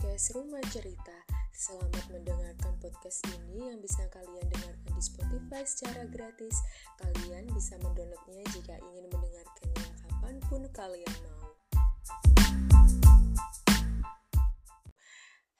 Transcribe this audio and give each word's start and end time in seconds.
podcast 0.00 0.32
Rumah 0.32 0.64
Cerita. 0.72 1.12
Selamat 1.52 2.08
mendengarkan 2.08 2.72
podcast 2.80 3.20
ini 3.36 3.68
yang 3.68 3.84
bisa 3.84 4.00
kalian 4.08 4.48
dengarkan 4.48 4.96
di 4.96 5.02
Spotify 5.04 5.60
secara 5.68 6.08
gratis. 6.08 6.56
Kalian 6.96 7.44
bisa 7.52 7.76
mendownloadnya 7.84 8.40
jika 8.48 8.80
ingin 8.80 9.12
mendengarkannya 9.12 9.88
kapan 10.00 10.36
pun 10.48 10.62
kalian 10.72 11.14
mau. 11.20 11.52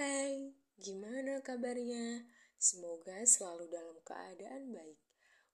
Hai, 0.00 0.56
gimana 0.80 1.44
kabarnya? 1.44 2.24
Semoga 2.56 3.28
selalu 3.28 3.68
dalam 3.68 4.00
keadaan 4.00 4.72
baik. 4.72 4.96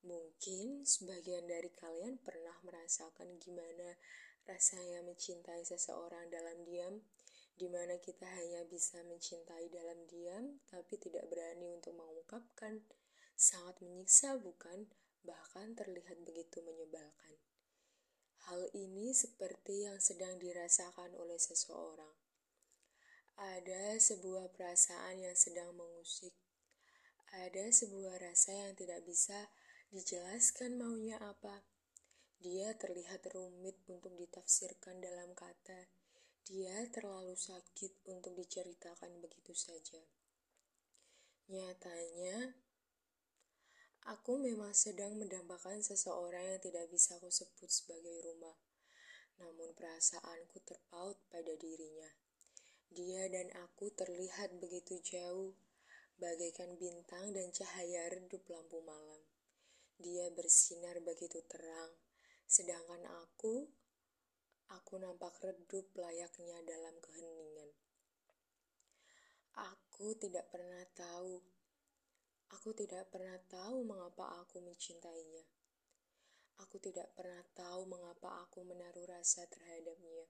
Mungkin 0.06 0.86
sebagian 0.86 1.50
dari 1.50 1.75
kalian 1.75 2.22
pernah 2.22 2.54
merasakan 2.62 3.42
gimana 3.42 3.98
rasanya 4.46 5.03
mencintai 5.03 5.67
seseorang 5.67 6.31
dalam 6.31 6.62
diam 6.62 7.03
di 7.58 7.67
mana 7.67 7.98
kita 7.98 8.22
hanya 8.22 8.62
bisa 8.71 9.03
mencintai 9.03 9.67
dalam 9.67 10.07
diam, 10.07 10.62
tapi 10.71 10.94
tidak 10.94 11.26
berani 11.26 11.75
untuk 11.75 11.98
mengungkapkan. 11.98 12.86
Sangat 13.34 13.82
menyiksa, 13.82 14.39
bukan? 14.39 14.86
Bahkan 15.26 15.75
terlihat 15.75 16.22
begitu 16.22 16.62
menyebalkan. 16.62 17.34
Hal 18.46 18.71
ini 18.79 19.11
seperti 19.11 19.90
yang 19.90 19.98
sedang 19.98 20.39
dirasakan 20.39 21.18
oleh 21.18 21.36
seseorang. 21.36 22.14
Ada 23.34 23.98
sebuah 23.98 24.54
perasaan 24.54 25.18
yang 25.18 25.34
sedang 25.34 25.75
mengusik. 25.75 26.39
Ada 27.34 27.75
sebuah 27.75 28.22
rasa 28.22 28.54
yang 28.54 28.72
tidak 28.79 29.03
bisa 29.03 29.50
dijelaskan 29.90 30.79
maunya 30.79 31.18
apa. 31.18 31.67
Dia 32.39 32.70
terlihat 32.78 33.27
rumit 33.34 33.83
untuk 33.91 34.14
ditafsirkan 34.14 35.03
dalam 35.03 35.34
kata 35.34 35.91
dia 36.49 36.89
terlalu 36.89 37.37
sakit 37.37 38.09
untuk 38.09 38.33
diceritakan 38.33 39.21
begitu 39.21 39.53
saja. 39.53 40.01
Nyatanya, 41.53 42.57
aku 44.09 44.41
memang 44.41 44.73
sedang 44.73 45.21
mendambakan 45.21 45.85
seseorang 45.85 46.57
yang 46.57 46.61
tidak 46.65 46.89
bisa 46.89 47.21
aku 47.21 47.29
sebut 47.29 47.69
sebagai 47.69 48.25
rumah. 48.25 48.57
Namun 49.45 49.77
perasaanku 49.77 50.65
terpaut 50.65 51.21
pada 51.29 51.53
dirinya. 51.53 52.09
Dia 52.89 53.29
dan 53.29 53.53
aku 53.69 53.93
terlihat 53.93 54.57
begitu 54.57 55.05
jauh, 55.05 55.53
bagaikan 56.17 56.81
bintang 56.81 57.37
dan 57.37 57.53
cahaya 57.53 58.09
redup 58.09 58.41
lampu 58.49 58.81
malam. 58.89 59.21
Dia 60.01 60.33
bersinar 60.33 60.97
begitu 61.05 61.45
terang, 61.45 61.93
sedangkan 62.49 63.05
aku 63.29 63.69
Aku 64.69 65.00
nampak 65.00 65.41
redup 65.41 65.88
layaknya 65.97 66.61
dalam 66.64 66.97
keheningan. 67.00 67.72
Aku 69.56 70.12
tidak 70.20 70.52
pernah 70.52 70.84
tahu. 70.92 71.41
Aku 72.52 72.72
tidak 72.77 73.08
pernah 73.08 73.36
tahu 73.48 73.84
mengapa 73.84 74.44
aku 74.44 74.61
mencintainya. 74.61 75.44
Aku 76.58 76.77
tidak 76.83 77.14
pernah 77.14 77.41
tahu 77.55 77.86
mengapa 77.86 78.44
aku 78.44 78.66
menaruh 78.66 79.06
rasa 79.08 79.46
terhadapnya. 79.46 80.27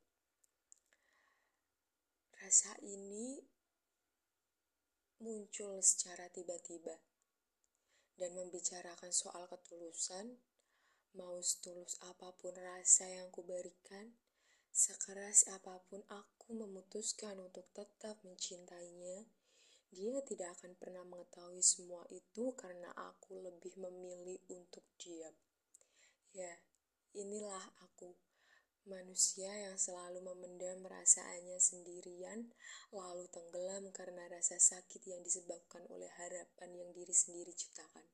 Rasa 2.39 2.79
ini 2.85 3.43
muncul 5.19 5.83
secara 5.83 6.31
tiba-tiba 6.31 6.95
dan 8.19 8.35
membicarakan 8.35 9.11
soal 9.11 9.47
ketulusan, 9.51 10.39
mau 11.15 11.39
setulus 11.43 11.99
apa 12.07 12.35
pun 12.35 12.55
rasa 12.55 13.07
yang 13.07 13.31
kuberikan, 13.31 14.15
Sekeras 14.73 15.49
apa 15.53 15.83
pun 15.91 16.01
aku 16.09 16.55
memutuskan 16.55 17.37
untuk 17.41 17.67
tetap 17.75 18.19
mencintainya, 18.23 19.27
dia 19.89 20.21
tidak 20.29 20.61
akan 20.61 20.77
pernah 20.77 21.01
mengetahui 21.09 21.65
semua 21.65 22.05
itu 22.13 22.53
karena 22.55 22.93
aku 22.93 23.41
lebih 23.41 23.73
memilih 23.81 24.37
untuk 24.53 24.85
diam. 25.01 25.33
Ya, 26.37 26.61
inilah 27.17 27.65
aku, 27.81 28.13
manusia 28.85 29.49
yang 29.49 29.77
selalu 29.81 30.21
memendam 30.25 30.85
perasaannya 30.85 31.57
sendirian, 31.57 32.53
lalu 32.93 33.29
tenggelam 33.33 33.89
karena 33.93 34.29
rasa 34.29 34.61
sakit 34.61 35.05
yang 35.09 35.21
disebabkan 35.25 35.85
oleh 35.89 36.09
harapan 36.21 36.71
yang 36.77 36.91
diri 36.93 37.13
sendiri 37.13 37.53
ciptakan. 37.57 38.05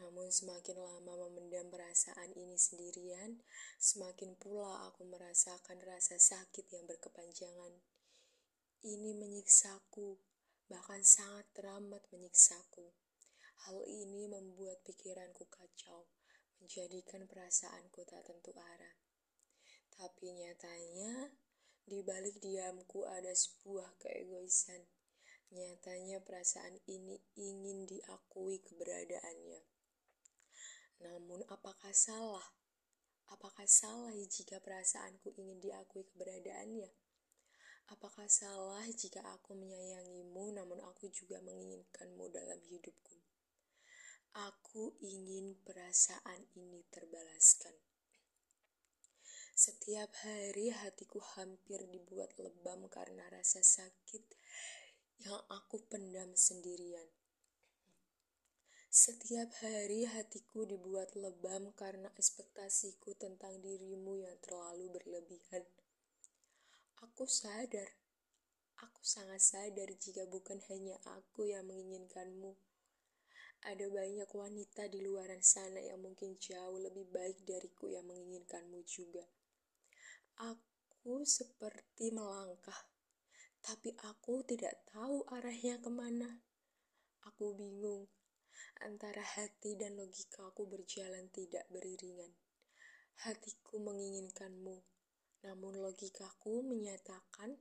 Namun 0.00 0.32
semakin 0.32 0.80
lama 0.80 1.28
memendam 1.28 1.68
perasaan 1.68 2.32
ini 2.32 2.56
sendirian, 2.56 3.44
semakin 3.76 4.32
pula 4.40 4.88
aku 4.88 5.04
merasakan 5.04 5.80
rasa 5.84 6.16
sakit 6.16 6.64
yang 6.72 6.88
berkepanjangan. 6.88 7.76
Ini 8.82 9.12
menyiksaku, 9.12 10.16
bahkan 10.72 11.04
sangat 11.04 11.44
teramat 11.52 12.00
menyiksaku. 12.08 12.92
Hal 13.68 13.84
ini 13.84 14.26
membuat 14.26 14.80
pikiranku 14.82 15.46
kacau, 15.46 16.08
menjadikan 16.58 17.28
perasaanku 17.28 18.02
tak 18.08 18.26
tentu 18.26 18.50
arah. 18.56 18.96
Tapi 19.92 20.34
nyatanya, 20.34 21.30
di 21.82 22.00
balik 22.02 22.40
diamku 22.40 23.04
ada 23.06 23.34
sebuah 23.34 23.98
keegoisan. 24.00 24.82
Nyatanya 25.52 26.24
perasaan 26.24 26.80
ini 26.88 27.20
ingin 27.36 27.84
diakui 27.84 28.62
keberadaannya. 28.64 29.81
Namun 31.02 31.42
apakah 31.50 31.90
salah? 31.90 32.46
Apakah 33.26 33.66
salah 33.66 34.14
jika 34.14 34.62
perasaanku 34.62 35.34
ingin 35.34 35.58
diakui 35.58 36.06
keberadaannya? 36.14 36.90
Apakah 37.90 38.30
salah 38.30 38.86
jika 38.88 39.20
aku 39.34 39.58
menyayangimu 39.58 40.54
namun 40.54 40.78
aku 40.86 41.10
juga 41.10 41.42
menginginkanmu 41.42 42.30
dalam 42.30 42.62
hidupku? 42.70 43.18
Aku 44.32 44.96
ingin 45.02 45.60
perasaan 45.60 46.46
ini 46.56 46.86
terbalaskan. 46.88 47.76
Setiap 49.52 50.08
hari 50.24 50.72
hatiku 50.72 51.20
hampir 51.36 51.84
dibuat 51.84 52.32
lebam 52.40 52.88
karena 52.88 53.28
rasa 53.28 53.60
sakit 53.60 54.24
yang 55.20 55.36
aku 55.52 55.84
pendam 55.84 56.32
sendirian. 56.32 57.21
Setiap 58.92 59.48
hari 59.64 60.04
hatiku 60.04 60.68
dibuat 60.68 61.16
lebam 61.16 61.72
karena 61.72 62.12
ekspektasiku 62.12 63.16
tentang 63.16 63.56
dirimu 63.64 64.20
yang 64.20 64.36
terlalu 64.44 64.92
berlebihan. 64.92 65.64
Aku 67.00 67.24
sadar, 67.24 67.88
aku 68.84 69.00
sangat 69.00 69.40
sadar 69.40 69.88
jika 69.96 70.28
bukan 70.28 70.60
hanya 70.68 71.00
aku 71.08 71.48
yang 71.48 71.64
menginginkanmu. 71.72 72.52
Ada 73.64 73.88
banyak 73.88 74.28
wanita 74.28 74.92
di 74.92 75.00
luar 75.00 75.32
sana 75.40 75.80
yang 75.80 76.04
mungkin 76.04 76.36
jauh 76.36 76.76
lebih 76.76 77.08
baik 77.08 77.48
dariku 77.48 77.88
yang 77.88 78.04
menginginkanmu 78.04 78.84
juga. 78.84 79.24
Aku 80.36 81.24
seperti 81.24 82.12
melangkah, 82.12 82.92
tapi 83.64 83.96
aku 84.04 84.44
tidak 84.44 84.84
tahu 84.92 85.24
arahnya 85.32 85.80
ke 85.80 85.88
mana. 85.88 86.44
Aku 87.24 87.56
bingung 87.56 88.04
antara 88.82 89.22
hati 89.22 89.78
dan 89.78 89.94
logikaku 89.94 90.66
berjalan 90.66 91.30
tidak 91.30 91.66
beriringan. 91.70 92.34
Hatiku 93.22 93.78
menginginkanmu, 93.78 94.76
namun 95.46 95.74
logikaku 95.78 96.66
menyatakan 96.66 97.58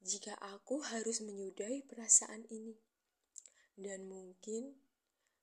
jika 0.00 0.38
aku 0.38 0.80
harus 0.80 1.20
menyudahi 1.20 1.84
perasaan 1.84 2.46
ini. 2.48 2.78
Dan 3.76 4.08
mungkin 4.08 4.72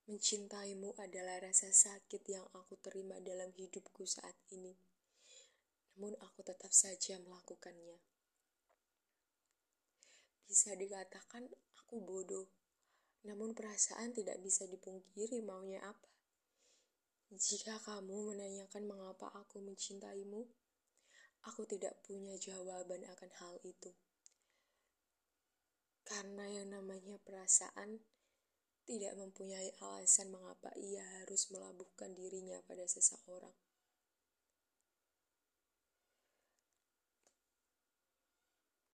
mencintaimu 0.10 0.98
adalah 0.98 1.38
rasa 1.44 1.70
sakit 1.70 2.26
yang 2.26 2.46
aku 2.58 2.82
terima 2.82 3.22
dalam 3.22 3.54
hidupku 3.54 4.10
saat 4.10 4.34
ini. 4.50 4.74
Namun 5.94 6.18
aku 6.18 6.42
tetap 6.42 6.74
saja 6.74 7.22
melakukannya. 7.22 8.02
Bisa 10.50 10.74
dikatakan 10.74 11.46
aku 11.78 12.02
bodoh 12.02 12.63
namun 13.24 13.56
perasaan 13.56 14.12
tidak 14.12 14.40
bisa 14.44 14.68
dipungkiri 14.68 15.40
maunya 15.44 15.80
apa. 15.84 16.10
Jika 17.34 17.82
kamu 17.82 18.36
menanyakan 18.36 18.84
mengapa 18.86 19.32
aku 19.34 19.64
mencintaimu, 19.64 20.46
aku 21.50 21.62
tidak 21.66 21.98
punya 22.06 22.38
jawaban 22.38 23.02
akan 23.10 23.32
hal 23.42 23.56
itu. 23.66 23.92
Karena 26.04 26.46
yang 26.52 26.70
namanya 26.70 27.18
perasaan 27.24 28.04
tidak 28.84 29.16
mempunyai 29.16 29.72
alasan 29.80 30.28
mengapa 30.30 30.76
ia 30.76 31.02
harus 31.24 31.48
melabuhkan 31.50 32.12
dirinya 32.12 32.60
pada 32.68 32.84
seseorang. 32.84 33.56